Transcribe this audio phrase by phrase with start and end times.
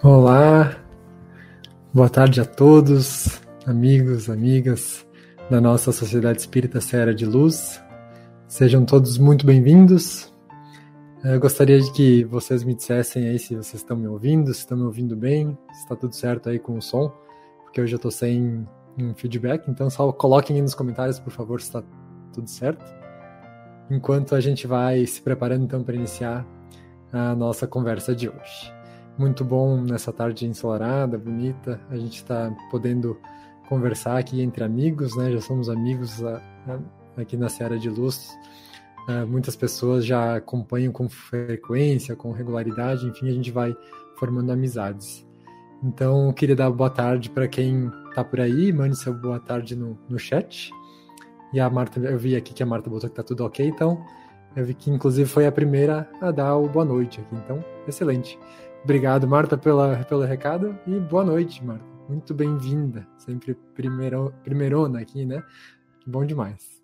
[0.00, 0.76] Olá,
[1.92, 5.04] boa tarde a todos, amigos, amigas
[5.50, 7.82] da nossa Sociedade Espírita Serra de Luz.
[8.46, 10.32] Sejam todos muito bem-vindos.
[11.24, 14.78] Eu gostaria de que vocês me dissessem aí se vocês estão me ouvindo, se estão
[14.78, 17.12] me ouvindo bem, se está tudo certo aí com o som,
[17.64, 18.64] porque hoje eu estou sem
[18.96, 21.82] um feedback, então só coloquem aí nos comentários, por favor, se está
[22.32, 22.84] tudo certo.
[23.90, 26.46] Enquanto a gente vai se preparando então para iniciar
[27.12, 28.77] a nossa conversa de hoje
[29.18, 31.80] muito bom nessa tarde ensolarada, bonita.
[31.90, 33.18] A gente está podendo
[33.68, 35.32] conversar aqui entre amigos, né?
[35.32, 38.30] Já somos amigos a, a, aqui na Seara de Luz.
[39.08, 43.76] Uh, muitas pessoas já acompanham com frequência, com regularidade, enfim, a gente vai
[44.16, 45.26] formando amizades.
[45.82, 49.98] Então, queria dar boa tarde para quem está por aí, mande seu boa tarde no,
[50.08, 50.70] no chat.
[51.52, 54.04] E a Marta, eu vi aqui que a Marta botou que tá tudo ok, então
[54.54, 58.38] eu vi que inclusive foi a primeira a dar o boa noite aqui, então excelente.
[58.88, 61.84] Obrigado, Marta, pela, pelo recado e boa noite, Marta.
[62.08, 63.06] Muito bem-vinda.
[63.18, 65.42] Sempre primeiro, primeirona aqui, né?
[66.06, 66.80] Bom demais.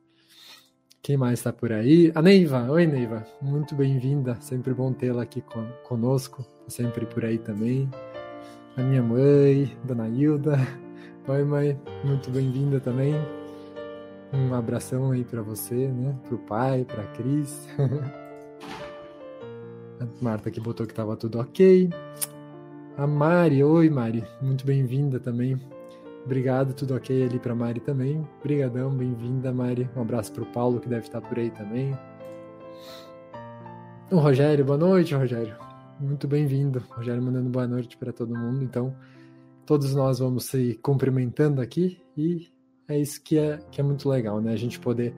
[1.00, 2.12] Quem mais está por aí?
[2.14, 2.70] A Neiva.
[2.70, 3.26] Oi, Neiva.
[3.40, 4.36] Muito bem-vinda.
[4.42, 6.44] Sempre bom tê-la aqui con conosco.
[6.68, 7.88] Sempre por aí também.
[8.76, 10.58] A minha mãe, Dona Hilda.
[11.26, 11.80] Oi, mãe.
[12.04, 13.14] Muito bem-vinda também.
[14.30, 16.14] Um abração aí para você, né?
[16.22, 17.66] Para o pai, para a Cris.
[20.20, 21.90] Marta que botou que estava tudo ok.
[22.96, 25.60] A Mari, oi Mari, muito bem-vinda também.
[26.24, 28.26] Obrigado, tudo ok ali para Mari também.
[28.40, 29.88] Obrigadão, bem-vinda Mari.
[29.96, 31.96] Um abraço para o Paulo que deve estar por aí também.
[34.10, 35.56] O Rogério, boa noite, Rogério.
[35.98, 36.82] Muito bem-vindo.
[36.90, 38.62] Rogério mandando boa noite para todo mundo.
[38.62, 38.94] Então,
[39.66, 42.48] todos nós vamos se cumprimentando aqui e
[42.88, 44.52] é isso que é, que é muito legal, né?
[44.52, 45.14] A gente poder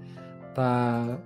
[0.49, 1.23] estar tá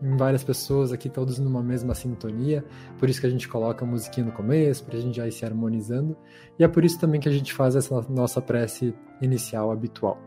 [0.00, 2.64] várias pessoas aqui, todos numa mesma sintonia.
[2.98, 5.32] Por isso que a gente coloca a musiquinha no começo, para a gente já ir
[5.32, 6.16] se harmonizando.
[6.58, 10.18] E é por isso também que a gente faz essa nossa prece inicial habitual.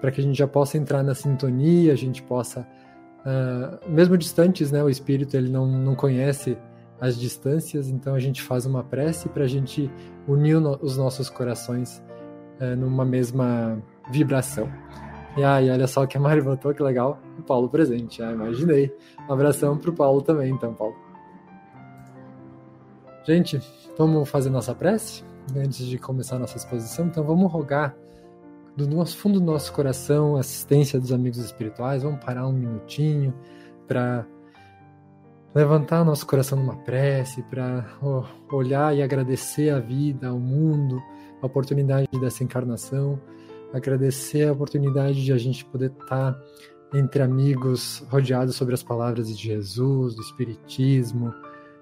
[0.00, 2.66] Para que a gente já possa entrar na sintonia, a gente possa.
[3.20, 6.56] Uh, mesmo distantes, né, o espírito ele não, não conhece
[7.00, 9.90] as distâncias, então a gente faz uma prece para a gente
[10.26, 12.02] unir os nossos corações
[12.60, 14.68] uh, numa mesma vibração.
[15.38, 17.16] E aí, olha só que a Mari botou, que legal.
[17.38, 18.92] O Paulo presente, já imaginei.
[19.28, 20.96] Um abração pro Paulo também, então, Paulo.
[23.24, 23.60] Gente,
[23.96, 25.22] vamos fazer nossa prece
[25.56, 27.06] antes de começar a nossa exposição.
[27.06, 27.94] Então, vamos rogar
[28.76, 32.02] do nosso fundo do nosso coração assistência dos amigos espirituais.
[32.02, 33.32] Vamos parar um minutinho
[33.86, 34.26] para
[35.54, 37.86] levantar nosso coração numa prece, para
[38.50, 41.00] olhar e agradecer a vida, ao mundo,
[41.40, 43.20] a oportunidade dessa encarnação
[43.72, 46.38] agradecer a oportunidade de a gente poder estar
[46.94, 51.34] entre amigos, rodeados sobre as palavras de Jesus, do Espiritismo,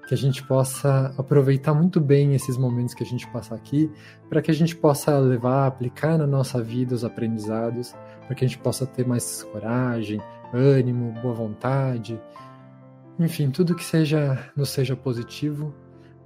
[0.08, 3.90] que a gente possa aproveitar muito bem esses momentos que a gente passa aqui,
[4.28, 7.94] para que a gente possa levar, aplicar na nossa vida os aprendizados,
[8.26, 10.20] para que a gente possa ter mais coragem,
[10.52, 12.20] ânimo, boa vontade,
[13.18, 15.74] enfim, tudo que seja nos seja positivo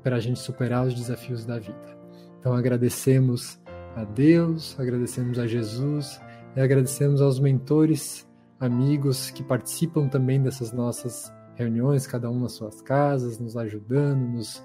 [0.02, 1.98] para a gente superar os desafios da vida.
[2.40, 3.59] Então agradecemos
[3.96, 6.20] a Deus, agradecemos a Jesus
[6.56, 8.28] e agradecemos aos mentores,
[8.58, 14.62] amigos que participam também dessas nossas reuniões, cada um nas suas casas, nos ajudando, nos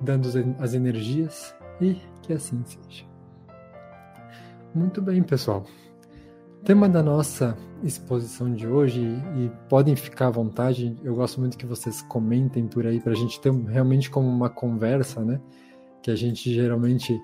[0.00, 0.28] dando
[0.58, 3.04] as energias e que assim seja.
[4.74, 5.64] Muito bem, pessoal.
[6.60, 11.56] O tema da nossa exposição de hoje, e podem ficar à vontade, eu gosto muito
[11.56, 15.40] que vocês comentem por aí, para a gente ter realmente como uma conversa, né?
[16.02, 17.18] Que a gente geralmente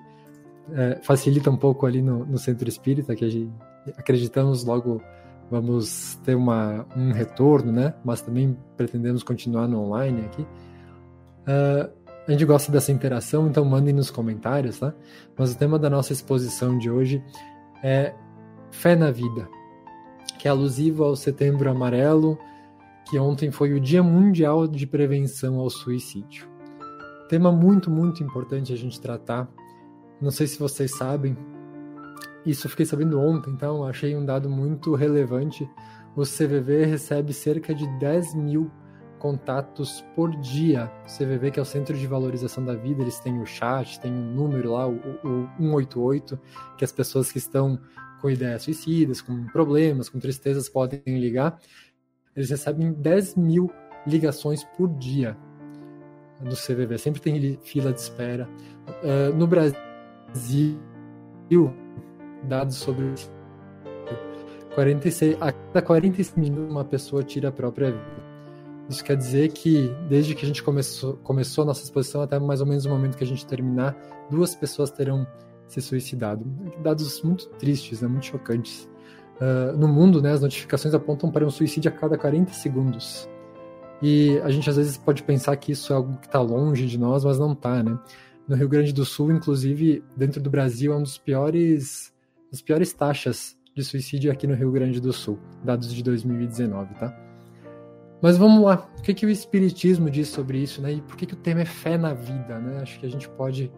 [0.73, 3.51] é, facilita um pouco ali no, no centro espírita, que a gente,
[3.97, 5.01] acreditamos logo
[5.49, 7.93] vamos ter uma, um retorno, né?
[8.03, 10.41] Mas também pretendemos continuar no online aqui.
[10.41, 11.89] Uh,
[12.27, 14.93] a gente gosta dessa interação, então mandem nos comentários, tá?
[15.37, 17.23] Mas o tema da nossa exposição de hoje
[17.81, 18.13] é
[18.69, 19.47] Fé na Vida,
[20.37, 22.37] que é alusivo ao Setembro Amarelo,
[23.09, 26.49] que ontem foi o Dia Mundial de Prevenção ao Suicídio.
[27.29, 29.49] Tema muito, muito importante a gente tratar.
[30.19, 31.37] Não sei se vocês sabem,
[32.45, 35.69] isso fiquei sabendo ontem, então achei um dado muito relevante.
[36.15, 38.71] O CVV recebe cerca de 10 mil
[39.19, 40.91] contatos por dia.
[41.05, 44.11] O CVV, que é o Centro de Valorização da Vida, eles têm o chat, tem
[44.11, 46.39] um número lá, o, o 188,
[46.77, 47.79] que as pessoas que estão
[48.21, 51.59] com ideias suicidas, com problemas, com tristezas podem ligar.
[52.35, 53.69] Eles recebem 10 mil
[54.07, 55.37] ligações por dia
[56.39, 56.97] do CVV.
[56.97, 58.47] Sempre tem fila de espera.
[59.03, 59.86] Uh, no Brasil,
[62.47, 63.13] dados sobre
[64.75, 68.27] 46, a cada 45 minutos uma pessoa tira a própria vida.
[68.89, 72.61] Isso quer dizer que desde que a gente começou, começou a nossa exposição até mais
[72.61, 73.95] ou menos o momento que a gente terminar,
[74.29, 75.27] duas pessoas terão
[75.67, 76.45] se suicidado.
[76.81, 78.87] Dados muito tristes, né, muito chocantes.
[79.41, 83.27] Uh, no mundo, né, as notificações apontam para um suicídio a cada 40 segundos.
[84.01, 86.97] E a gente às vezes pode pensar que isso é algo que está longe de
[86.97, 87.97] nós, mas não está, né?
[88.47, 92.13] No Rio Grande do Sul, inclusive, dentro do Brasil, é um dos piores
[92.51, 97.15] as piores taxas de suicídio aqui no Rio Grande do Sul, dados de 2019, tá?
[98.21, 100.93] Mas vamos lá, o que, que o Espiritismo diz sobre isso, né?
[100.93, 102.81] E por que, que o tema é fé na vida, né?
[102.81, 103.71] Acho que a gente pode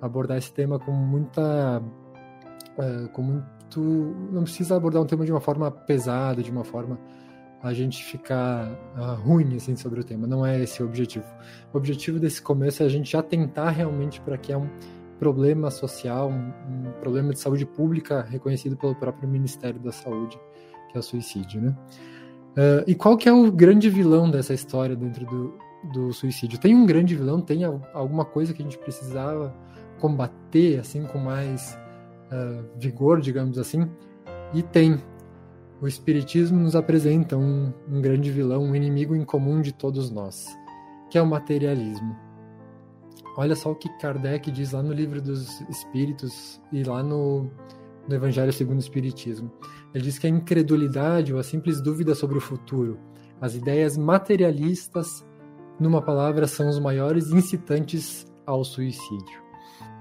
[0.00, 1.82] abordar esse tema com muita.
[2.78, 3.80] Uh, com muito.
[4.32, 6.98] Não precisa abordar um tema de uma forma pesada, de uma forma
[7.62, 10.26] a gente ficar uh, ruim assim, sobre o tema.
[10.26, 11.24] Não é esse o objetivo.
[11.72, 14.68] O objetivo desse começo é a gente já tentar realmente para que é um
[15.18, 20.36] problema social, um, um, problema de saúde pública reconhecido pelo próprio Ministério da Saúde,
[20.90, 21.76] que é o suicídio, né?
[22.52, 25.54] Uh, e qual que é o grande vilão dessa história dentro do,
[25.92, 26.58] do suicídio?
[26.58, 27.40] Tem um grande vilão?
[27.40, 27.62] Tem
[27.94, 29.54] alguma coisa que a gente precisava
[30.00, 31.78] combater assim com mais
[32.32, 33.88] uh, vigor, digamos assim?
[34.52, 35.00] E tem.
[35.82, 40.46] O Espiritismo nos apresenta um, um grande vilão, um inimigo em comum de todos nós,
[41.10, 42.16] que é o materialismo.
[43.36, 47.50] Olha só o que Kardec diz lá no Livro dos Espíritos e lá no,
[48.06, 49.50] no Evangelho segundo o Espiritismo.
[49.92, 52.96] Ele diz que a incredulidade ou a simples dúvida sobre o futuro,
[53.40, 55.26] as ideias materialistas,
[55.80, 59.42] numa palavra, são os maiores incitantes ao suicídio.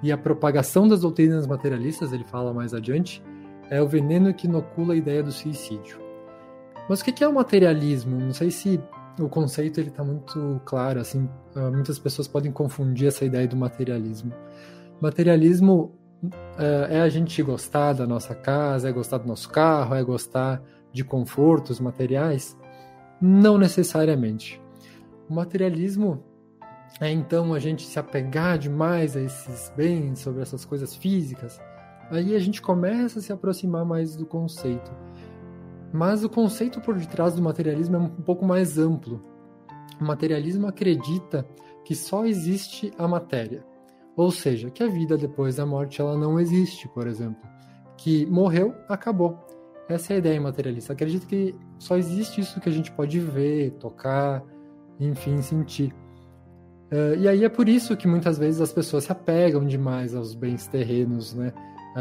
[0.03, 3.23] E a propagação das doutrinas materialistas, ele fala mais adiante,
[3.71, 5.97] é o veneno que inocula a ideia do suicídio.
[6.89, 8.19] Mas o que é o materialismo?
[8.19, 8.79] Não sei se
[9.17, 13.55] o conceito ele está muito claro, assim, ah, muitas pessoas podem confundir essa ideia do
[13.55, 14.33] materialismo.
[14.99, 20.03] Materialismo uh, é a gente gostar da nossa casa, é gostar do nosso carro, é
[20.03, 22.57] gostar de confortos materiais?
[23.21, 24.61] Não necessariamente.
[25.29, 26.21] O materialismo
[26.99, 31.59] é então a gente se apegar demais a esses bens, sobre essas coisas físicas.
[32.11, 34.91] Aí a gente começa a se aproximar mais do conceito.
[35.93, 39.21] Mas o conceito por detrás do materialismo é um pouco mais amplo.
[39.99, 41.47] O materialismo acredita
[41.85, 43.63] que só existe a matéria,
[44.15, 47.41] ou seja, que a vida depois da morte ela não existe, por exemplo,
[47.97, 49.39] que morreu, acabou.
[49.87, 50.93] Essa é a ideia materialista.
[50.93, 54.43] Acredita que só existe isso que a gente pode ver, tocar,
[54.99, 55.93] enfim, sentir.
[56.91, 60.35] Uh, e aí é por isso que muitas vezes as pessoas se apegam demais aos
[60.35, 61.53] bens terrenos, né?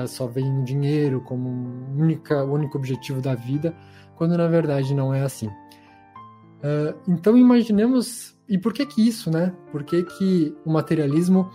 [0.06, 1.48] Só veem o dinheiro como
[1.96, 3.74] única, o único objetivo da vida,
[4.16, 5.48] quando na verdade não é assim.
[5.48, 9.54] Uh, então imaginemos e por que que isso, né?
[9.70, 11.50] Por que que o materialismo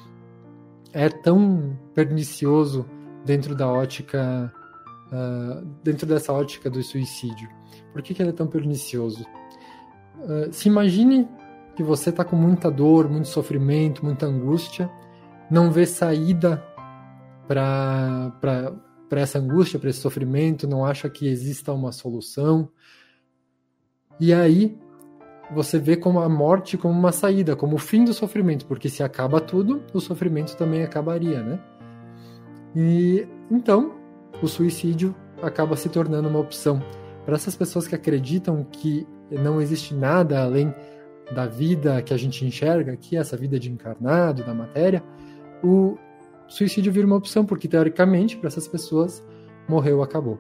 [0.94, 2.86] é tão pernicioso
[3.26, 4.52] dentro da ótica,
[5.12, 7.50] uh, dentro dessa ótica do suicídio?
[7.92, 9.26] Por que que ele é tão pernicioso?
[10.20, 11.28] Uh, se imagine
[11.76, 14.90] que você está com muita dor, muito sofrimento, muita angústia,
[15.52, 16.64] não vê saída
[17.48, 18.32] para
[19.12, 22.70] essa angústia, para esse sofrimento, não acha que exista uma solução.
[24.20, 24.78] E aí
[25.54, 29.04] você vê como a morte como uma saída, como o fim do sofrimento, porque se
[29.04, 31.60] acaba tudo, o sofrimento também acabaria, né?
[32.76, 33.94] E então
[34.42, 36.82] o suicídio acaba se tornando uma opção
[37.26, 40.74] para essas pessoas que acreditam que não existe nada além
[41.34, 45.04] da vida que a gente enxerga, que é essa vida de encarnado, da matéria,
[45.64, 45.98] o
[46.48, 49.24] suicídio vira uma opção, porque teoricamente, para essas pessoas,
[49.68, 50.40] morreu, acabou.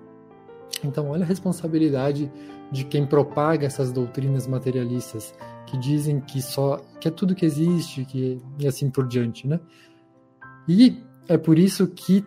[0.83, 2.31] Então, olha a responsabilidade
[2.71, 5.33] de quem propaga essas doutrinas materialistas
[5.65, 9.59] que dizem que só que é tudo que existe, que e assim por diante, né?
[10.67, 12.19] E é por isso que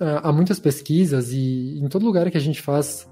[0.00, 3.08] uh, há muitas pesquisas e em todo lugar que a gente faz,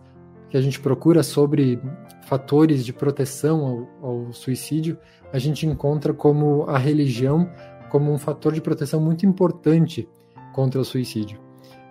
[0.50, 1.80] que a gente procura sobre
[2.26, 4.98] fatores de proteção ao, ao suicídio,
[5.32, 7.50] a gente encontra como a religião
[7.90, 10.08] como um fator de proteção muito importante
[10.54, 11.38] contra o suicídio.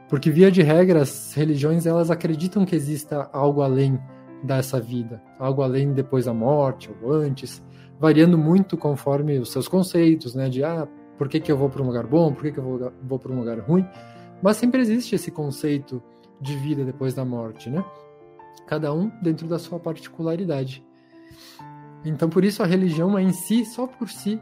[0.09, 3.99] Porque via de regra as religiões elas acreditam que exista algo além
[4.41, 7.63] dessa vida, algo além depois da morte ou antes,
[7.99, 10.49] variando muito conforme os seus conceitos, né?
[10.49, 12.63] De ah, por que, que eu vou para um lugar bom, por que, que eu
[12.63, 13.85] vou, vou para um lugar ruim?
[14.41, 16.01] Mas sempre existe esse conceito
[16.41, 17.83] de vida depois da morte, né?
[18.67, 20.85] Cada um dentro da sua particularidade.
[22.05, 24.39] Então, por isso, a religião em si, só por si,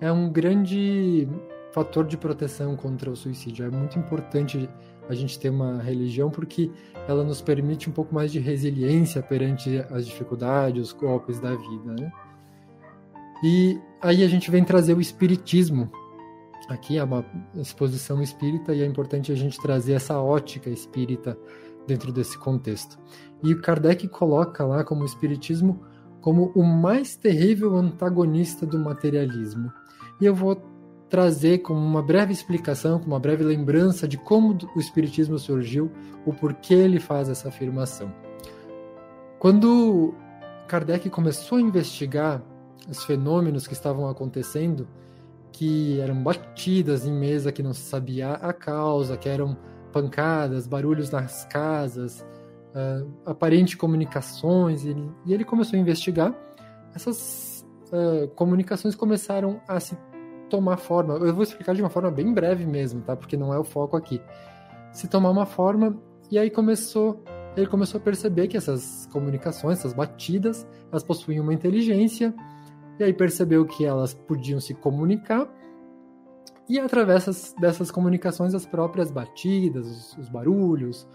[0.00, 1.28] é um grande
[1.76, 3.66] fator de proteção contra o suicídio.
[3.66, 4.66] É muito importante
[5.10, 6.70] a gente ter uma religião porque
[7.06, 11.94] ela nos permite um pouco mais de resiliência perante as dificuldades, os golpes da vida,
[12.00, 12.10] né?
[13.44, 15.92] E aí a gente vem trazer o espiritismo.
[16.66, 17.22] Aqui é uma
[17.54, 21.38] exposição espírita e é importante a gente trazer essa ótica espírita
[21.86, 22.98] dentro desse contexto.
[23.44, 25.84] E Kardec coloca lá como o espiritismo
[26.22, 29.70] como o mais terrível antagonista do materialismo.
[30.18, 30.56] E eu vou
[31.08, 35.90] trazer como uma breve explicação, como uma breve lembrança de como o espiritismo surgiu,
[36.24, 38.12] o porquê ele faz essa afirmação.
[39.38, 40.14] Quando
[40.66, 42.42] Kardec começou a investigar
[42.88, 44.88] os fenômenos que estavam acontecendo,
[45.52, 49.56] que eram batidas em mesa que não se sabia a causa, que eram
[49.92, 52.20] pancadas, barulhos nas casas,
[52.74, 56.34] uh, aparente comunicações, e ele, e ele, começou a investigar.
[56.94, 59.96] Essas uh, comunicações começaram a se
[60.48, 61.14] tomar forma.
[61.14, 63.16] Eu vou explicar de uma forma bem breve mesmo, tá?
[63.16, 64.20] Porque não é o foco aqui.
[64.92, 65.96] Se tomar uma forma
[66.30, 67.22] e aí começou,
[67.56, 72.34] ele começou a perceber que essas comunicações, essas batidas, elas possuíam uma inteligência
[72.98, 75.48] e aí percebeu que elas podiam se comunicar
[76.68, 81.06] e através dessas, comunicações as próprias batidas, os, os, barulhos,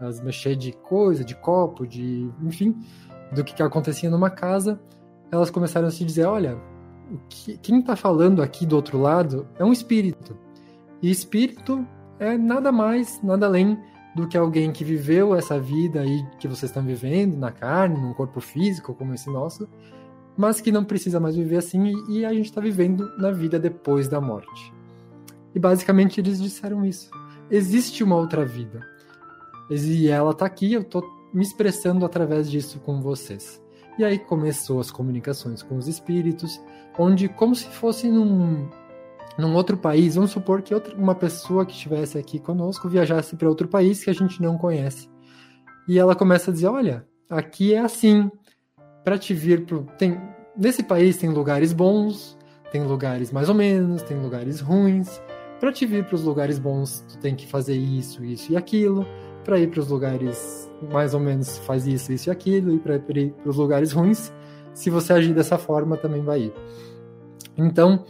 [0.00, 2.76] as mexer de coisa, de copo, de enfim,
[3.32, 4.78] do que, que acontecia numa casa,
[5.32, 6.58] elas começaram a se dizer, olha,
[7.28, 10.36] que, quem está falando aqui do outro lado é um espírito.
[11.02, 11.86] E espírito
[12.18, 13.78] é nada mais, nada além
[14.14, 18.12] do que alguém que viveu essa vida aí que vocês estão vivendo na carne, num
[18.12, 19.68] corpo físico como esse nosso,
[20.36, 24.08] mas que não precisa mais viver assim e a gente está vivendo na vida depois
[24.08, 24.72] da morte.
[25.54, 27.10] E basicamente eles disseram isso.
[27.50, 28.84] Existe uma outra vida.
[29.70, 33.62] E ela está aqui, eu estou me expressando através disso com vocês.
[33.98, 36.60] E aí começou as comunicações com os espíritos,
[36.96, 38.68] onde como se fosse num,
[39.36, 43.48] num outro país, vamos supor que outra, uma pessoa que estivesse aqui conosco viajasse para
[43.48, 45.10] outro país que a gente não conhece.
[45.88, 48.30] E ela começa a dizer, olha, aqui é assim,
[49.02, 50.20] para te vir pro tem
[50.56, 52.36] nesse país tem lugares bons,
[52.70, 55.20] tem lugares mais ou menos, tem lugares ruins.
[55.58, 59.04] Para te vir para os lugares bons, tu tem que fazer isso, isso e aquilo.
[59.48, 62.74] Para ir para os lugares mais ou menos, faz isso, isso e aquilo.
[62.74, 64.30] E para ir para os lugares ruins,
[64.74, 66.52] se você agir dessa forma, também vai ir.
[67.56, 68.04] Então,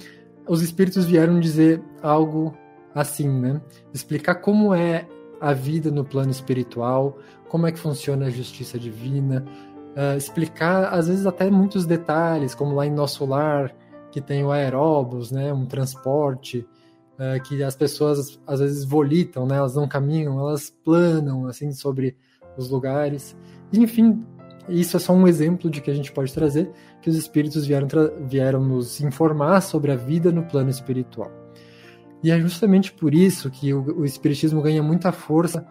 [0.49, 2.53] os espíritos vieram dizer algo
[2.93, 3.63] assim, né?
[3.95, 5.07] Explicar como é
[5.41, 7.17] a vida no plano espiritual,
[7.49, 9.45] como é que funciona a justiça divina,
[9.97, 13.73] uh, explicar, às vezes, até muitos detalhes, como lá em nosso lar,
[14.11, 16.67] que tem o aeróbus, né, um transporte,
[17.19, 22.17] uh, que as pessoas às vezes volitam, né, elas não caminham, elas planam, assim, sobre
[22.57, 23.37] os lugares.
[23.73, 24.25] Enfim,
[24.69, 26.71] isso é só um exemplo de que a gente pode trazer,
[27.03, 27.89] que os espíritos vieram,
[28.27, 31.31] vieram nos informar sobre a vida no plano espiritual.
[32.23, 35.67] E é justamente por isso que o, o espiritismo ganha muita força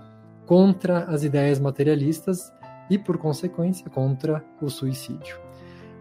[0.46, 2.52] contra as ideias materialistas
[2.90, 5.38] e, por consequência, contra o suicídio.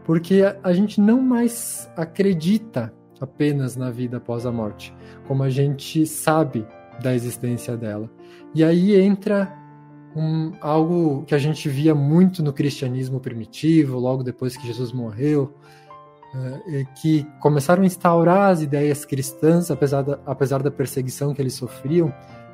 [0.05, 4.95] Porque a gente não mais acredita apenas na vida após a morte,
[5.27, 6.67] como a gente sabe
[7.03, 8.11] da existência dela.
[8.55, 9.53] E aí entra
[10.15, 15.53] um, algo que a gente via muito no cristianismo primitivo, logo depois que Jesus morreu,
[16.69, 21.55] é, que começaram a instaurar as ideias cristãs, apesar da, apesar da perseguição que eles
[21.55, 22.13] sofriam,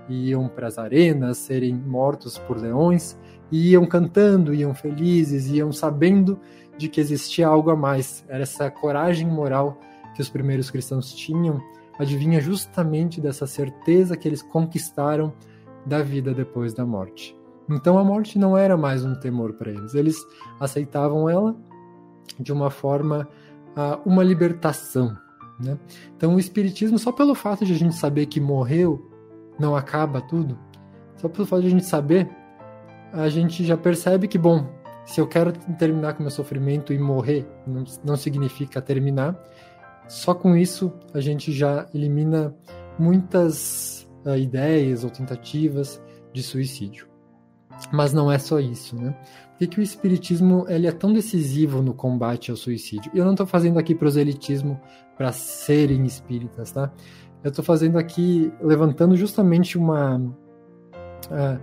[0.08, 3.16] iam para as arenas, serem mortos por leões,
[3.50, 6.40] e iam cantando, iam felizes, iam sabendo
[6.76, 8.24] de que existia algo a mais.
[8.28, 9.78] Era essa coragem moral
[10.14, 11.60] que os primeiros cristãos tinham,
[11.98, 15.32] adivinha justamente dessa certeza que eles conquistaram
[15.84, 17.36] da vida depois da morte.
[17.70, 20.16] Então a morte não era mais um temor para eles, eles
[20.60, 21.56] aceitavam ela
[22.38, 23.28] de uma forma,
[24.04, 25.16] uma libertação.
[25.60, 25.78] Né?
[26.16, 29.10] Então o Espiritismo, só pelo fato de a gente saber que morreu,
[29.58, 30.58] não acaba tudo,
[31.16, 32.28] só pelo fato de a gente saber,
[33.12, 34.66] a gente já percebe que, bom,
[35.04, 39.38] se eu quero terminar com meu sofrimento e morrer, não, não significa terminar.
[40.12, 42.54] Só com isso a gente já elimina
[42.98, 46.02] muitas uh, ideias ou tentativas
[46.34, 47.08] de suicídio.
[47.90, 49.16] Mas não é só isso, né?
[49.52, 53.10] Por que, que o espiritismo ele é tão decisivo no combate ao suicídio?
[53.14, 54.78] Eu não estou fazendo aqui proselitismo
[55.16, 56.92] para serem espíritas, tá?
[57.42, 60.16] Eu estou fazendo aqui, levantando justamente uma.
[60.18, 61.58] Uh,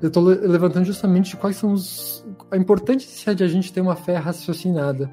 [0.00, 2.26] eu estou levantando justamente quais são os.
[2.50, 5.12] a importância de a gente ter uma fé raciocinada.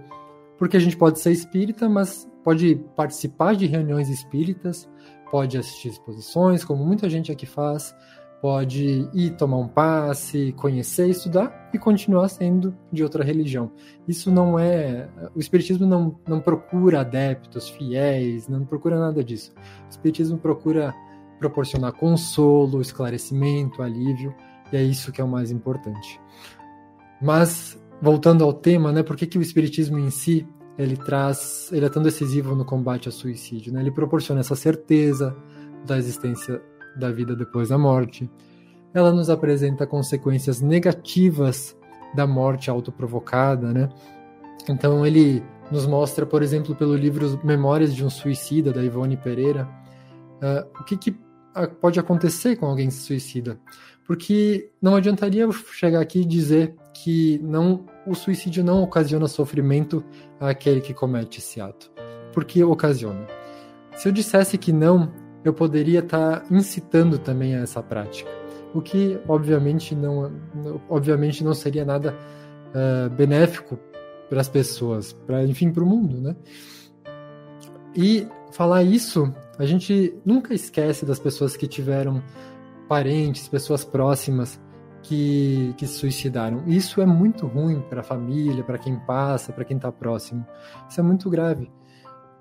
[0.58, 4.90] Porque a gente pode ser espírita, mas pode participar de reuniões espíritas,
[5.30, 7.94] pode assistir exposições, como muita gente aqui faz,
[8.42, 13.72] pode ir tomar um passe, conhecer, estudar e continuar sendo de outra religião.
[14.08, 15.10] Isso não é.
[15.36, 19.54] O Espiritismo não, não procura adeptos, fiéis, não procura nada disso.
[19.86, 20.94] O Espiritismo procura
[21.40, 24.34] proporcionar consolo, esclarecimento, alívio,
[24.72, 26.20] e é isso que é o mais importante.
[27.22, 31.86] Mas, voltando ao tema, né, por que, que o Espiritismo em si ele traz, ele
[31.86, 33.74] é tão decisivo no combate ao suicídio?
[33.74, 33.82] Né?
[33.82, 35.36] Ele proporciona essa certeza
[35.86, 36.62] da existência
[36.96, 38.30] da vida depois da morte.
[38.94, 41.76] Ela nos apresenta consequências negativas
[42.16, 43.90] da morte autoprovocada, né?
[44.70, 49.68] Então ele nos mostra, por exemplo, pelo livro Memórias de um Suicida da Ivone Pereira,
[50.42, 51.16] uh, o que, que
[51.80, 53.60] pode acontecer com alguém que se suicida.
[54.06, 60.04] Porque não adiantaria eu chegar aqui e dizer que não o suicídio não ocasiona sofrimento
[60.40, 61.92] àquele que comete esse ato.
[62.34, 63.28] Porque ocasiona.
[63.96, 65.12] Se eu dissesse que não,
[65.44, 68.30] eu poderia estar tá incitando também a essa prática,
[68.74, 70.32] o que obviamente não,
[70.90, 72.16] obviamente não seria nada
[72.70, 73.78] uh, benéfico
[74.30, 76.36] para as pessoas, para enfim para o mundo, né?
[77.96, 82.22] E falar isso, a gente nunca esquece das pessoas que tiveram
[82.88, 84.60] parentes, pessoas próximas
[85.02, 86.64] que, que se suicidaram.
[86.68, 90.46] Isso é muito ruim para a família, para quem passa, para quem está próximo.
[90.90, 91.72] Isso é muito grave.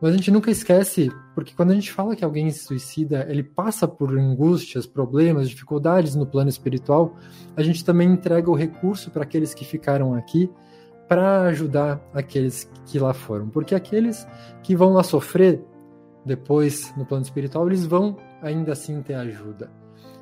[0.01, 3.43] Mas a gente nunca esquece, porque quando a gente fala que alguém se suicida, ele
[3.43, 7.17] passa por angústias, problemas, dificuldades no plano espiritual,
[7.57, 10.51] a gente também entrega o recurso para aqueles que ficaram aqui
[11.09, 13.49] para ajudar aqueles que lá foram.
[13.49, 14.27] Porque aqueles
[14.62, 15.64] que vão lá sofrer
[16.27, 19.71] depois no plano espiritual, eles vão ainda assim ter ajuda.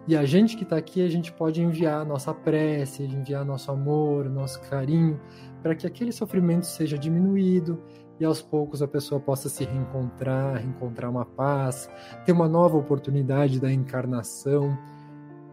[0.06, 4.28] E a gente que está aqui, a gente pode enviar nossa prece, enviar nosso amor,
[4.28, 5.18] nosso carinho,
[5.62, 7.82] para que aquele sofrimento seja diminuído
[8.20, 11.90] e aos poucos a pessoa possa se reencontrar, reencontrar uma paz,
[12.26, 14.76] ter uma nova oportunidade da encarnação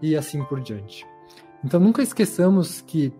[0.01, 1.07] e assim por diante.
[1.63, 3.13] Então nunca esqueçamos que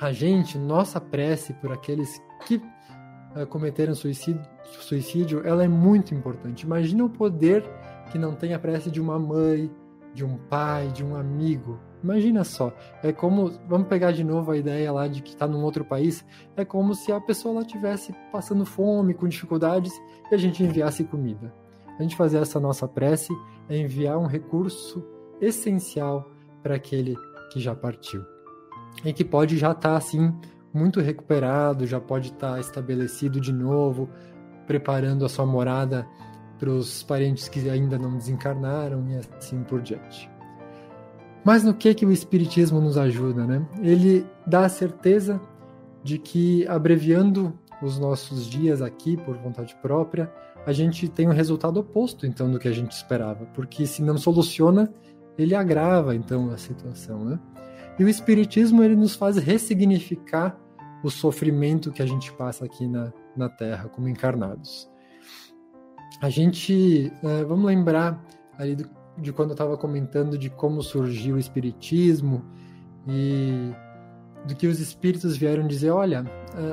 [0.00, 4.42] a gente, nossa prece por aqueles que uh, cometeram suicídio,
[4.80, 6.62] suicídio, ela é muito importante.
[6.62, 7.62] Imagina o poder
[8.10, 9.70] que não tem a prece de uma mãe,
[10.14, 14.56] de um pai, de um amigo, Imagina só, é como, vamos pegar de novo a
[14.56, 16.24] ideia lá de que está num outro país,
[16.56, 19.92] é como se a pessoa lá tivesse passando fome, com dificuldades,
[20.30, 21.54] e a gente enviasse comida.
[21.96, 23.32] A gente fazer essa nossa prece
[23.68, 25.06] é enviar um recurso
[25.40, 26.28] essencial
[26.60, 27.14] para aquele
[27.52, 28.24] que já partiu.
[29.04, 30.34] E que pode já estar tá, assim
[30.74, 34.08] muito recuperado, já pode estar tá estabelecido de novo,
[34.66, 36.06] preparando a sua morada
[36.58, 40.30] para os parentes que ainda não desencarnaram e assim por diante.
[41.44, 43.66] Mas no que que o espiritismo nos ajuda, né?
[43.82, 45.40] Ele dá a certeza
[46.04, 50.32] de que abreviando os nossos dias aqui por vontade própria,
[50.64, 54.16] a gente tem um resultado oposto então do que a gente esperava, porque se não
[54.16, 54.92] soluciona,
[55.36, 57.40] ele agrava então a situação, né?
[57.98, 60.56] E o espiritismo ele nos faz ressignificar
[61.02, 64.90] o sofrimento que a gente passa aqui na, na Terra como encarnados.
[66.20, 68.22] A gente, uh, vamos lembrar
[68.58, 68.76] ali
[69.18, 72.44] de quando eu estava comentando de como surgiu o espiritismo
[73.06, 73.72] e
[74.46, 76.24] do que os espíritos vieram dizer, olha,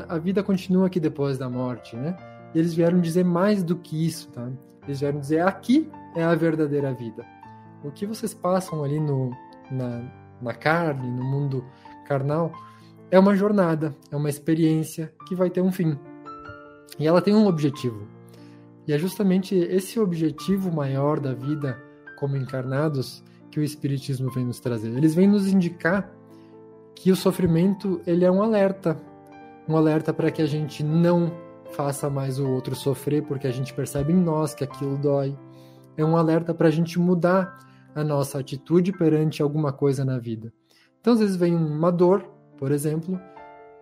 [0.07, 2.15] a vida continua aqui depois da morte, né?
[2.53, 4.49] E eles vieram dizer mais do que isso, tá?
[4.87, 7.25] Eles vieram dizer, aqui é a verdadeira vida.
[7.83, 9.31] O que vocês passam ali no,
[9.71, 10.01] na,
[10.41, 11.63] na carne, no mundo
[12.07, 12.51] carnal,
[13.11, 15.97] é uma jornada, é uma experiência que vai ter um fim.
[16.97, 18.07] E ela tem um objetivo.
[18.87, 21.79] E é justamente esse objetivo maior da vida
[22.17, 24.89] como encarnados que o espiritismo vem nos trazer.
[24.89, 26.11] Eles vêm nos indicar
[26.95, 28.99] que o sofrimento ele é um alerta,
[29.67, 31.31] um alerta para que a gente não
[31.71, 35.37] faça mais o outro sofrer, porque a gente percebe em nós que aquilo dói.
[35.95, 37.57] É um alerta para a gente mudar
[37.95, 40.51] a nossa atitude perante alguma coisa na vida.
[40.99, 42.23] Então, às vezes vem uma dor,
[42.57, 43.19] por exemplo,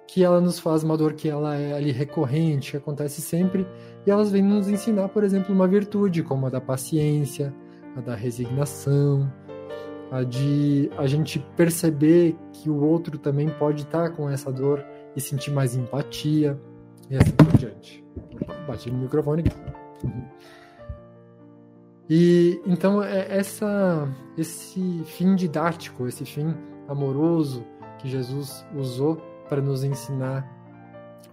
[0.08, 3.68] que ela nos faz uma dor que ela é ali recorrente, que acontece sempre,
[4.06, 7.54] e elas vêm nos ensinar, por exemplo, uma virtude como a da paciência,
[7.96, 9.32] a da resignação,
[10.10, 14.84] a de a gente perceber que o outro também pode estar com essa dor
[15.16, 16.58] e sentir mais empatia
[17.10, 18.04] e assim por diante.
[18.66, 19.52] Bati no microfone aqui.
[22.10, 26.56] E então é essa esse fim didático, esse fim
[26.88, 27.66] amoroso
[28.00, 30.48] que Jesus usou para nos ensinar,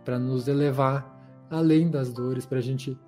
[0.05, 1.15] para nos elevar
[1.51, 2.99] além das dores, para a gente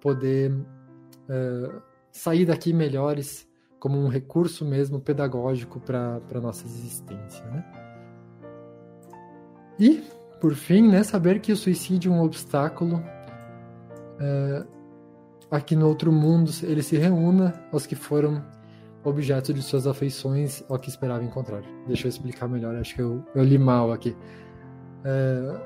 [0.00, 3.48] poder uh, sair daqui melhores,
[3.78, 7.44] como um recurso mesmo pedagógico para a nossa existência.
[7.46, 7.64] Né?
[9.78, 10.02] E,
[10.40, 13.02] por fim, né, saber que o suicídio é um obstáculo.
[14.20, 14.66] Uh,
[15.50, 18.42] aqui no outro mundo ele se reúna aos que foram
[19.04, 21.62] objeto de suas afeições ao que esperava encontrar.
[21.86, 24.16] Deixa eu explicar melhor, acho que eu, eu li mal aqui.
[25.04, 25.60] É,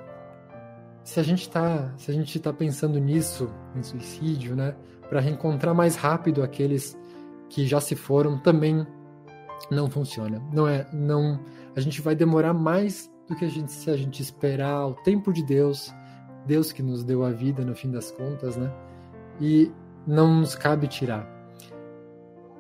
[1.05, 4.75] se a gente está se a gente tá pensando nisso em suicídio, né,
[5.09, 6.99] para reencontrar mais rápido aqueles
[7.49, 8.87] que já se foram, também
[9.71, 10.43] não funciona.
[10.53, 11.41] Não é, não,
[11.77, 15.33] a gente vai demorar mais do que a gente se a gente esperar o tempo
[15.33, 15.95] de Deus,
[16.47, 18.73] Deus que nos deu a vida no fim das contas, né?
[19.41, 19.71] e
[20.07, 21.27] não nos cabe tirar.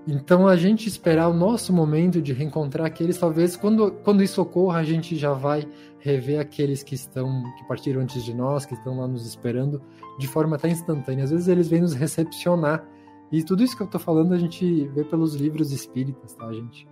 [0.06, 4.78] Então a gente esperar o nosso momento de reencontrar aqueles, talvez quando, quando isso ocorra,
[4.78, 5.66] a gente já vai
[5.98, 9.82] rever aqueles que estão que partiram antes de nós, que estão lá nos esperando
[10.16, 11.24] de forma até instantânea.
[11.24, 12.86] Às vezes eles vêm nos recepcionar.
[13.32, 16.86] E tudo isso que eu estou falando a gente vê pelos livros espíritas, tá, gente?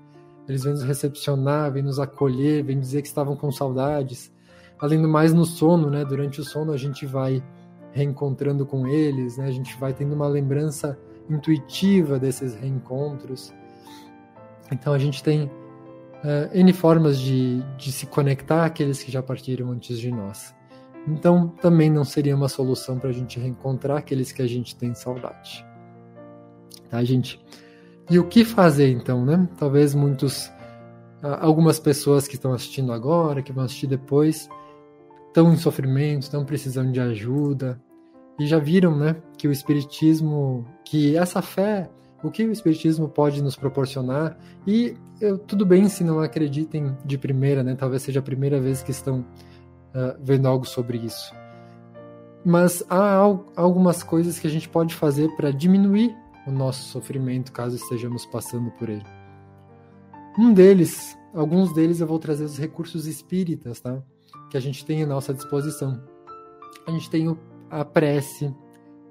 [0.48, 4.32] Eles vêm nos recepcionar, vêm nos acolher, vêm dizer que estavam com saudades.
[4.80, 6.04] Além do mais, no sono, né?
[6.04, 7.40] Durante o sono a gente vai
[7.92, 9.46] reencontrando com eles, né?
[9.46, 10.98] A gente vai tendo uma lembrança
[11.28, 13.52] intuitiva desses reencontros.
[14.70, 19.70] Então a gente tem uh, N formas de, de se conectar àqueles que já partiram
[19.70, 20.54] antes de nós.
[21.06, 24.94] Então também não seria uma solução para a gente reencontrar aqueles que a gente tem
[24.94, 25.64] saudade.
[26.90, 27.44] Tá, gente?
[28.10, 29.48] E o que fazer então, né?
[29.58, 30.50] Talvez muitos,
[31.40, 34.48] algumas pessoas que estão assistindo agora, que vão assistir depois,
[35.28, 37.80] estão em sofrimento, estão precisando de ajuda,
[38.38, 41.90] e já viram, né, que o espiritismo, que essa fé,
[42.22, 47.18] o que o espiritismo pode nos proporcionar, e eu, tudo bem se não acreditem de
[47.18, 51.34] primeira, né, talvez seja a primeira vez que estão uh, vendo algo sobre isso.
[52.44, 53.20] Mas há
[53.56, 56.14] algumas coisas que a gente pode fazer para diminuir
[56.46, 59.04] o nosso sofrimento caso estejamos passando por ele.
[60.38, 64.02] Um deles, alguns deles eu vou trazer os recursos espíritas, tá?
[64.50, 66.00] que a gente tem à nossa disposição.
[66.86, 67.28] A gente tem
[67.70, 68.54] a prece,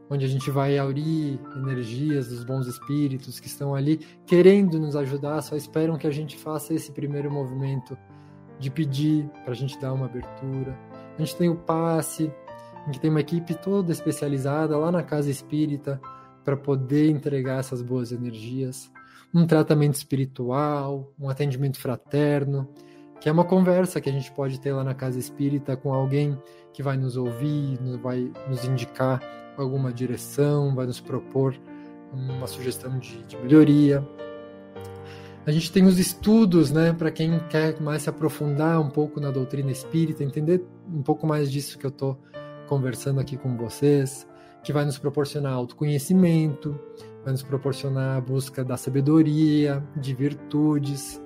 [0.09, 5.41] onde a gente vai aurir energias dos bons espíritos que estão ali querendo nos ajudar,
[5.41, 7.97] só esperam que a gente faça esse primeiro movimento
[8.59, 10.77] de pedir para a gente dar uma abertura.
[11.17, 12.31] A gente tem o passe,
[12.87, 15.99] em que tem uma equipe toda especializada lá na casa espírita
[16.43, 18.91] para poder entregar essas boas energias.
[19.33, 22.69] Um tratamento espiritual, um atendimento fraterno,
[23.23, 26.37] que é uma conversa que a gente pode ter lá na casa espírita com alguém
[26.73, 29.21] que vai nos ouvir, vai nos indicar
[29.55, 31.57] alguma direção, vai nos propor
[32.11, 34.05] uma sugestão de, de melhoria.
[35.45, 39.31] A gente tem os estudos, né, para quem quer mais se aprofundar um pouco na
[39.31, 40.61] doutrina espírita, entender
[40.93, 42.19] um pouco mais disso que eu estou
[42.67, 44.27] conversando aqui com vocês,
[44.61, 46.77] que vai nos proporcionar autoconhecimento,
[47.23, 51.22] vai nos proporcionar a busca da sabedoria, de virtudes,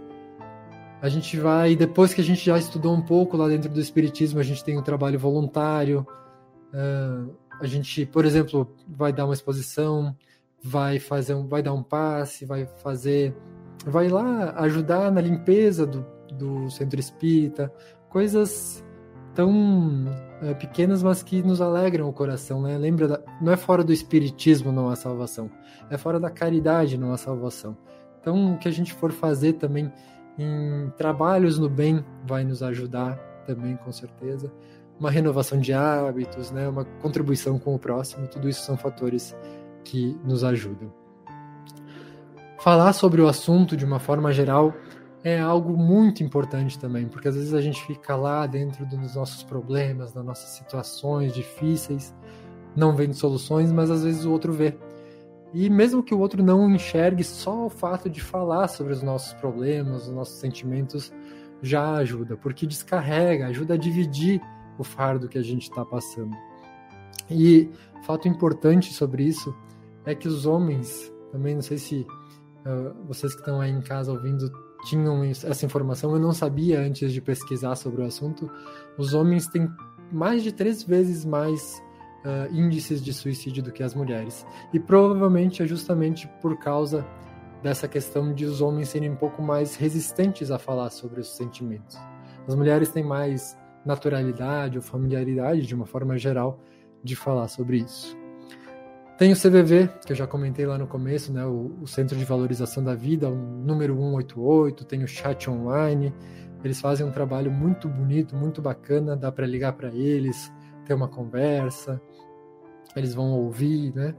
[1.02, 4.40] a gente vai, depois que a gente já estudou um pouco lá dentro do Espiritismo,
[4.40, 6.06] a gente tem um trabalho voluntário.
[6.74, 10.16] Uh, a gente, por exemplo, vai dar uma exposição,
[10.62, 13.36] vai fazer um, vai dar um passe, vai fazer,
[13.86, 17.72] vai lá ajudar na limpeza do, do centro espírita,
[18.10, 18.84] coisas
[19.34, 20.06] tão
[20.60, 22.78] pequenas, mas que nos alegram o coração, né?
[22.78, 25.50] Lembra, da, não é fora do espiritismo não há salvação,
[25.90, 27.78] é fora da caridade não há salvação.
[28.20, 29.92] Então, o que a gente for fazer também
[30.38, 34.52] em trabalhos no bem vai nos ajudar também, com certeza.
[35.00, 36.68] Uma renovação de hábitos, né?
[36.68, 39.36] uma contribuição com o próximo, tudo isso são fatores
[39.84, 40.92] que nos ajudam.
[42.60, 44.74] Falar sobre o assunto de uma forma geral
[45.24, 49.44] é algo muito importante também, porque às vezes a gente fica lá dentro dos nossos
[49.44, 52.16] problemas, das nossas situações difíceis,
[52.76, 54.78] não vendo soluções, mas às vezes o outro vê.
[55.54, 59.34] E mesmo que o outro não enxergue, só o fato de falar sobre os nossos
[59.34, 61.12] problemas, os nossos sentimentos,
[61.62, 64.42] já ajuda, porque descarrega, ajuda a dividir
[64.78, 66.36] o fardo que a gente está passando.
[67.30, 67.70] E
[68.08, 69.54] fato importante sobre isso
[70.06, 72.08] é que os homens, também não sei se
[72.66, 74.50] uh, vocês que estão aí em casa ouvindo
[74.86, 78.50] tinham essa informação, eu não sabia antes de pesquisar sobre o assunto.
[78.98, 79.68] Os homens têm
[80.10, 81.84] mais de três vezes mais
[82.28, 84.46] uh, índices de suicídio do que as mulheres.
[84.74, 87.08] E provavelmente é justamente por causa
[87.64, 91.98] dessa questão de os homens serem um pouco mais resistentes a falar sobre os sentimentos.
[92.48, 96.60] As mulheres têm mais naturalidade ou familiaridade, de uma forma geral,
[97.04, 98.18] de falar sobre isso.
[99.18, 102.24] Tem o CVV, que eu já comentei lá no começo, né, o, o Centro de
[102.24, 106.14] Valorização da Vida, o número 188, tem o chat online.
[106.64, 110.54] Eles fazem um trabalho muito bonito, muito bacana, dá para ligar para eles,
[110.86, 112.00] ter uma conversa,
[113.00, 114.16] eles vão ouvir, né?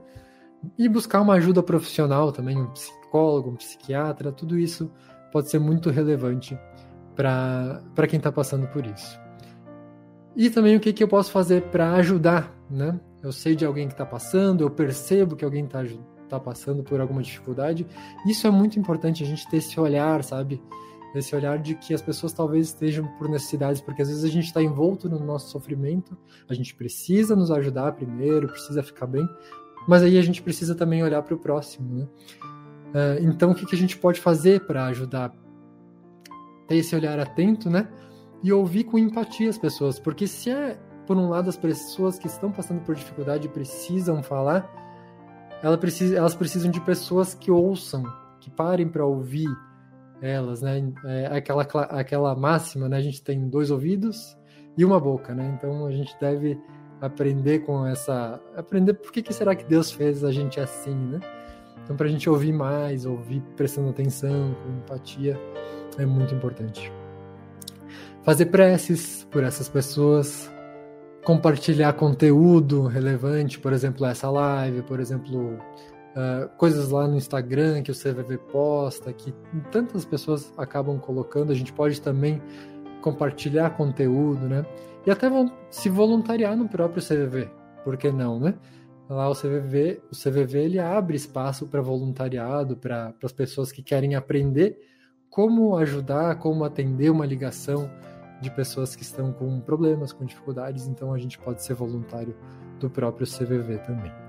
[0.78, 4.90] E buscar uma ajuda profissional também, um psicólogo, um psiquiatra, tudo isso
[5.32, 6.58] pode ser muito relevante
[7.14, 9.20] para quem está passando por isso.
[10.36, 12.98] E também o que, que eu posso fazer para ajudar, né?
[13.22, 15.82] Eu sei de alguém que está passando, eu percebo que alguém está
[16.28, 17.86] tá passando por alguma dificuldade.
[18.26, 20.62] Isso é muito importante, a gente ter esse olhar, sabe?
[21.14, 24.44] Esse olhar de que as pessoas talvez estejam por necessidades, porque às vezes a gente
[24.44, 26.16] está envolto no nosso sofrimento,
[26.48, 29.26] a gente precisa nos ajudar primeiro, precisa ficar bem,
[29.86, 32.08] mas aí a gente precisa também olhar para o próximo, né?
[32.88, 35.32] Uh, então, o que, que a gente pode fazer para ajudar?
[36.66, 37.88] Ter esse olhar atento, né?
[38.42, 42.26] E ouvir com empatia as pessoas, porque se é, por um lado, as pessoas que
[42.26, 44.70] estão passando por dificuldade precisam falar,
[45.62, 48.04] elas precisam de pessoas que ouçam,
[48.40, 49.48] que parem para ouvir
[50.20, 50.92] elas, né?
[51.04, 52.96] É aquela, aquela máxima, né?
[52.96, 54.36] A gente tem dois ouvidos
[54.76, 55.54] e uma boca, né?
[55.56, 56.58] Então a gente deve
[57.00, 58.40] aprender com essa.
[58.56, 61.20] Aprender por que, que será que Deus fez a gente assim, né?
[61.82, 65.40] Então, para a gente ouvir mais, ouvir prestando atenção, com empatia,
[65.96, 66.92] é muito importante.
[68.22, 70.52] Fazer preces por essas pessoas,
[71.24, 75.58] compartilhar conteúdo relevante, por exemplo, essa live, por exemplo,
[76.18, 79.32] uh, coisas lá no Instagram que o CVV posta, que
[79.70, 81.52] tantas pessoas acabam colocando.
[81.52, 82.42] A gente pode também
[83.00, 84.66] compartilhar conteúdo, né?
[85.06, 85.28] E até
[85.70, 87.48] se voluntariar no próprio CVV,
[87.84, 88.54] por que não, né?
[89.08, 94.14] Lá o CVV, o CVV ele abre espaço para voluntariado, para as pessoas que querem
[94.14, 94.78] aprender
[95.30, 97.90] como ajudar, como atender uma ligação
[98.42, 102.36] de pessoas que estão com problemas, com dificuldades, então a gente pode ser voluntário
[102.78, 104.27] do próprio CVV também.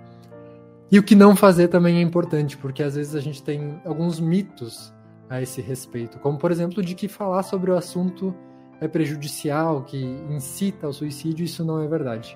[0.92, 4.20] E o que não fazer também é importante, porque às vezes a gente tem alguns
[4.20, 4.92] mitos
[5.30, 8.34] a esse respeito, como por exemplo de que falar sobre o assunto
[8.82, 9.98] é prejudicial, que
[10.30, 12.36] incita ao suicídio, isso não é verdade.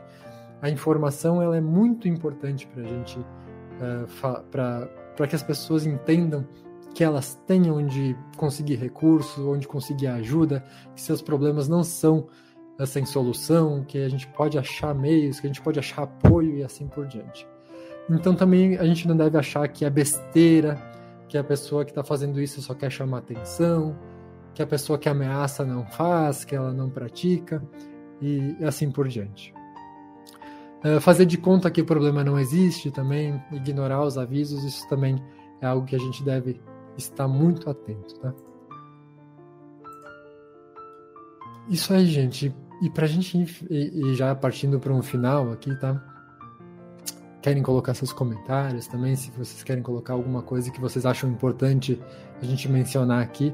[0.62, 6.48] A informação ela é muito importante para a gente, uh, para que as pessoas entendam
[6.94, 10.64] que elas têm onde conseguir recursos, onde conseguir ajuda,
[10.96, 12.28] que seus problemas não são
[12.80, 16.58] uh, sem solução, que a gente pode achar meios, que a gente pode achar apoio
[16.58, 17.48] e assim por diante.
[18.10, 20.78] Então também a gente não deve achar que é besteira,
[21.28, 23.98] que a pessoa que está fazendo isso só quer chamar atenção,
[24.54, 27.64] que a pessoa que ameaça não faz, que ela não pratica
[28.22, 29.54] e assim por diante.
[30.84, 35.16] Uh, fazer de conta que o problema não existe também, ignorar os avisos, isso também
[35.62, 36.60] é algo que a gente deve
[36.98, 38.34] estar muito atento, tá?
[41.70, 42.54] Isso aí, gente.
[42.82, 43.38] E pra gente
[43.70, 46.13] ir, já partindo para um final aqui, tá?
[47.44, 52.02] Querem colocar seus comentários também, se vocês querem colocar alguma coisa que vocês acham importante
[52.42, 53.54] a gente mencionar aqui,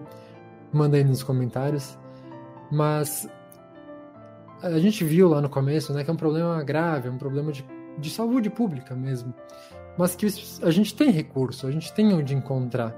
[0.72, 1.98] manda aí nos comentários.
[2.72, 3.28] Mas
[4.62, 7.52] a gente viu lá no começo, né, que é um problema grave, é um problema
[7.52, 7.66] de,
[7.98, 9.34] de saúde pública mesmo.
[9.98, 10.28] Mas que
[10.62, 12.96] a gente tem recurso, a gente tem onde encontrar.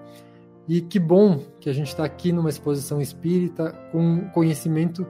[0.67, 5.08] E que bom que a gente está aqui numa exposição espírita com conhecimento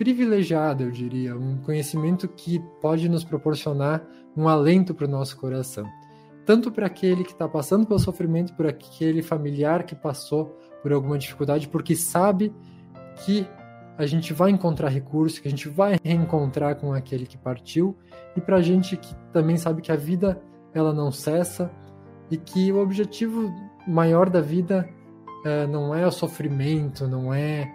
[0.00, 4.02] privilegiado, eu diria, um conhecimento que pode nos proporcionar
[4.34, 5.86] um alento para o nosso coração.
[6.46, 11.18] Tanto para aquele que está passando pelo sofrimento, por aquele familiar que passou por alguma
[11.18, 12.50] dificuldade, porque sabe
[13.26, 13.46] que
[13.98, 17.94] a gente vai encontrar recurso, que a gente vai reencontrar com aquele que partiu,
[18.34, 20.40] e para a gente que também sabe que a vida
[20.72, 21.70] ela não cessa
[22.30, 23.52] e que o objetivo
[23.86, 24.88] maior da vida
[25.44, 27.70] uh, não é o sofrimento, não é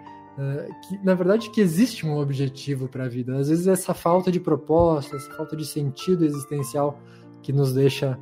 [0.86, 3.36] que na verdade que existe um objetivo para a vida.
[3.36, 7.00] Às vezes essa falta de propósito, essa falta de sentido existencial
[7.42, 8.18] que nos deixa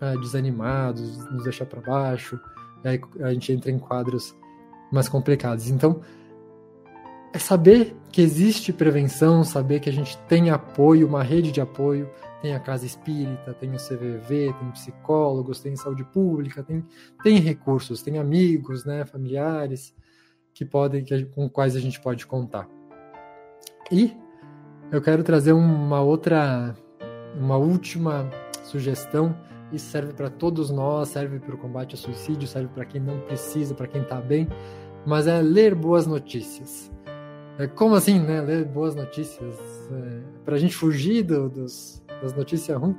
[0.00, 2.40] uh, desanimados, nos deixa para baixo,
[2.82, 4.34] aí a gente entra em quadros
[4.90, 5.68] mais complicados.
[5.68, 6.00] Então,
[7.32, 12.08] é saber que existe prevenção, saber que a gente tem apoio, uma rede de apoio,
[12.40, 16.82] tem a casa espírita, tem o CVV, tem psicólogos, tem saúde pública, tem,
[17.22, 19.92] tem recursos, tem amigos, né, familiares
[20.58, 22.68] que podem, que, com quais a gente pode contar.
[23.90, 24.12] E
[24.90, 26.74] eu quero trazer uma outra,
[27.38, 28.28] uma última
[28.64, 29.34] sugestão
[29.72, 33.20] isso serve para todos nós, serve para o combate ao suicídio, serve para quem não
[33.20, 34.48] precisa, para quem está bem,
[35.06, 36.90] mas é ler boas notícias.
[37.58, 38.40] É, como assim, né?
[38.40, 39.58] Ler boas notícias?
[39.92, 42.96] É, para a gente fugir do, dos, das notícias ruins,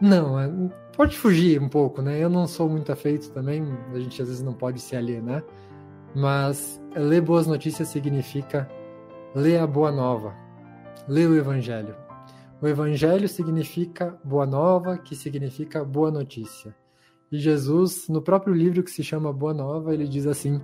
[0.00, 0.50] Não, é,
[0.96, 2.18] pode fugir um pouco, né?
[2.18, 5.44] Eu não sou muito afeito também, a gente às vezes não pode se alienar,
[6.14, 8.68] mas ler boas notícias significa
[9.34, 10.34] ler a boa nova,
[11.08, 11.94] ler o evangelho.
[12.60, 16.74] O evangelho significa boa nova, que significa boa notícia.
[17.32, 20.60] E Jesus, no próprio livro que se chama Boa Nova, ele diz assim: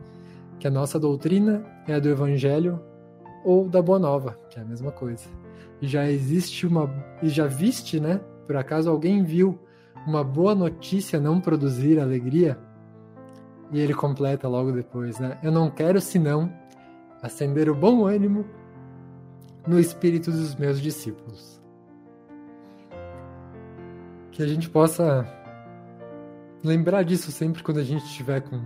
[0.59, 2.81] que a nossa doutrina é a do evangelho
[3.45, 5.29] ou da boa nova, que é a mesma coisa.
[5.81, 6.91] E já existe uma
[7.23, 8.21] e já viste, né?
[8.47, 9.59] Por acaso alguém viu
[10.07, 12.59] uma boa notícia não produzir alegria?
[13.73, 15.39] E ele completa logo depois, né?
[15.43, 16.53] Eu não quero senão
[17.23, 18.45] acender o bom ânimo
[19.67, 21.61] no espírito dos meus discípulos.
[24.31, 25.27] Que a gente possa
[26.63, 28.61] lembrar disso sempre quando a gente estiver com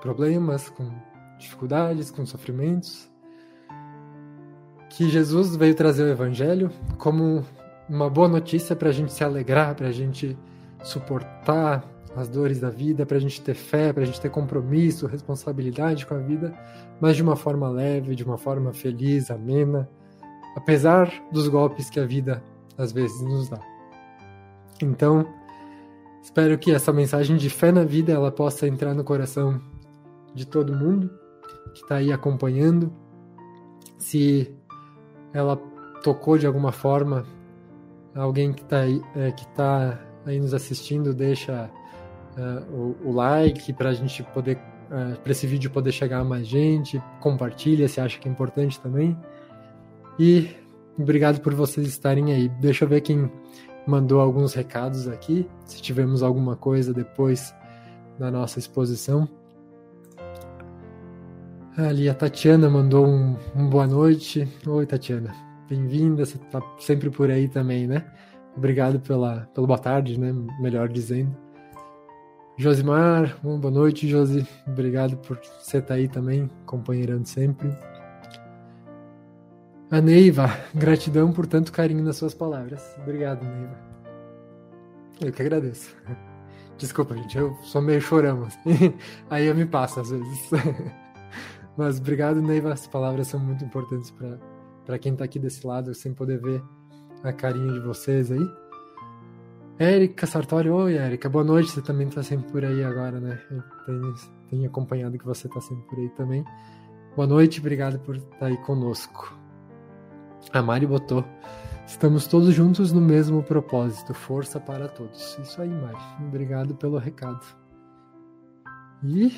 [0.00, 0.90] problemas, com
[1.38, 3.10] dificuldades, com sofrimentos.
[4.90, 7.44] Que Jesus veio trazer o Evangelho como
[7.88, 10.36] uma boa notícia para a gente se alegrar, para a gente
[10.82, 11.84] suportar
[12.20, 16.06] as dores da vida, para a gente ter fé, para a gente ter compromisso, responsabilidade
[16.06, 16.54] com a vida,
[17.00, 19.88] mas de uma forma leve, de uma forma feliz, amena,
[20.56, 22.42] apesar dos golpes que a vida
[22.78, 23.60] às vezes nos dá.
[24.82, 25.26] Então,
[26.22, 29.60] espero que essa mensagem de fé na vida ela possa entrar no coração
[30.34, 31.10] de todo mundo
[31.74, 32.92] que está aí acompanhando.
[33.98, 34.54] Se
[35.32, 35.56] ela
[36.02, 37.26] tocou de alguma forma
[38.14, 41.70] alguém que está aí, é, que tá aí nos assistindo, deixa
[42.36, 44.56] uh, o, o, like para a gente poder,
[44.90, 48.80] uh, para esse vídeo poder chegar a mais gente, compartilha se acha que é importante
[48.80, 49.16] também.
[50.18, 50.48] E
[50.98, 52.48] obrigado por vocês estarem aí.
[52.48, 53.30] Deixa eu ver quem
[53.86, 57.54] mandou alguns recados aqui, se tivemos alguma coisa depois
[58.18, 59.28] da nossa exposição.
[61.76, 64.48] Ali a Tatiana mandou um, um boa noite.
[64.66, 65.34] Oi, Tatiana.
[65.68, 68.06] Bem-vinda, você está sempre por aí também, né?
[68.56, 70.32] Obrigado pela, pela boa tarde, né?
[70.58, 71.45] Melhor dizendo.
[72.58, 74.48] Josimar, uma boa noite, Josi.
[74.66, 77.68] Obrigado por você estar tá aí também, companheirando sempre.
[79.90, 82.82] A Neiva, gratidão por tanto carinho nas suas palavras.
[83.02, 83.76] Obrigado, Neiva.
[85.20, 85.94] Eu que agradeço.
[86.78, 88.44] Desculpa, gente, eu sou meio chorão.
[88.44, 88.94] Assim.
[89.28, 90.50] Aí eu me passo às vezes.
[91.76, 92.72] Mas obrigado, Neiva.
[92.72, 94.10] As palavras são muito importantes
[94.86, 96.62] para quem está aqui desse lado, sem poder ver
[97.22, 98.65] a carinha de vocês aí.
[99.78, 103.38] Érica Sartori, oi Érica, boa noite, você também está sempre por aí agora, né?
[103.50, 104.14] Eu tenho,
[104.48, 106.42] tenho acompanhado que você está sempre por aí também.
[107.14, 109.38] Boa noite, obrigado por estar tá aí conosco.
[110.50, 111.22] A Mari botou,
[111.86, 115.38] estamos todos juntos no mesmo propósito, força para todos.
[115.42, 117.44] Isso aí, Mari, obrigado pelo recado.
[119.04, 119.30] E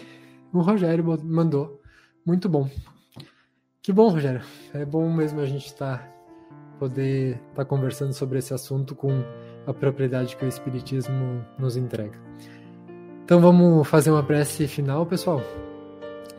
[0.52, 1.82] o Rogério mandou,
[2.24, 2.70] muito bom.
[3.82, 4.42] Que bom, Rogério.
[4.72, 6.08] É bom mesmo a gente estar tá,
[6.78, 9.24] poder estar tá conversando sobre esse assunto com
[9.68, 12.18] a propriedade que o Espiritismo nos entrega.
[13.22, 15.42] Então vamos fazer uma prece final, pessoal.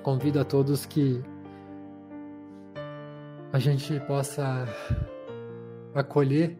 [0.01, 1.21] Convido a todos que
[3.53, 4.67] a gente possa
[5.93, 6.57] acolher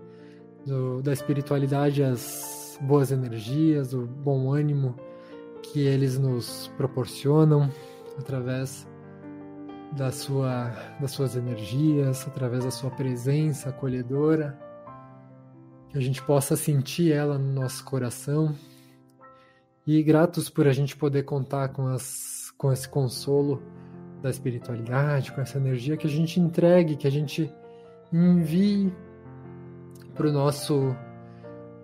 [0.63, 4.95] do, da espiritualidade as boas energias, o bom ânimo
[5.63, 7.67] que eles nos proporcionam
[8.15, 8.87] através
[9.97, 14.68] da sua, das suas energias, através da sua presença acolhedora,
[15.89, 18.55] que a gente possa sentir ela no nosso coração.
[19.85, 23.61] E gratos por a gente poder contar com, as, com esse consolo
[24.21, 27.51] da espiritualidade, com essa energia que a gente entregue, que a gente
[28.13, 28.93] envie
[30.13, 30.95] para o nosso,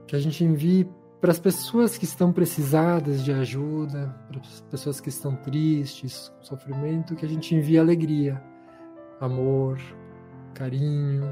[0.05, 0.87] que a gente envie
[1.19, 6.43] para as pessoas que estão precisadas de ajuda, para as pessoas que estão tristes, com
[6.43, 8.39] sofrimento, que a gente envie alegria,
[9.19, 9.79] amor,
[10.53, 11.23] carinho,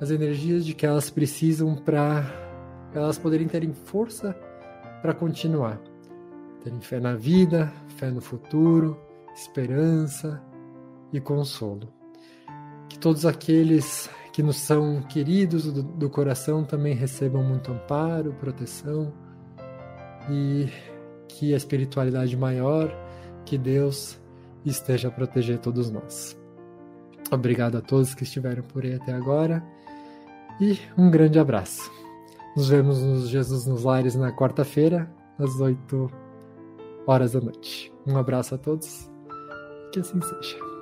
[0.00, 2.24] as energias de que elas precisam para
[2.94, 4.34] elas poderem terem força
[5.02, 5.80] para continuar,
[6.62, 8.98] terem fé na vida, fé no futuro,
[9.34, 10.42] esperança
[11.12, 11.88] e consolo.
[12.88, 19.12] Que todos aqueles que nos são queridos do, do coração também recebam muito amparo, proteção
[20.30, 20.68] e
[21.28, 22.90] que a espiritualidade maior,
[23.44, 24.18] que Deus
[24.64, 26.36] esteja a proteger todos nós.
[27.30, 29.62] Obrigado a todos que estiveram por aí até agora
[30.60, 31.90] e um grande abraço.
[32.56, 36.10] Nos vemos nos Jesus nos Lares na quarta-feira, às 8
[37.06, 37.92] horas da noite.
[38.06, 39.10] Um abraço a todos,
[39.92, 40.75] que assim seja.